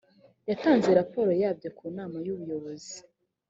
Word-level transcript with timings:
yatanze 0.49 0.89
raporo 0.99 1.31
yabyo 1.43 1.69
ku 1.77 1.85
nama 1.97 2.17
y’ubuyobozi. 2.25 2.95